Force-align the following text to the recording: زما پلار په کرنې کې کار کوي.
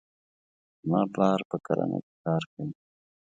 زما 0.81 1.01
پلار 1.13 1.39
په 1.49 1.57
کرنې 1.65 1.99
کې 2.05 2.13
کار 2.25 2.43
کوي. 2.51 2.73